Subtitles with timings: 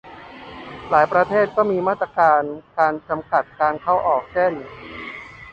[0.89, 2.41] หลายประเทศก็มีมาตรการ
[3.09, 4.53] จำกัดการเข้าออก เช่น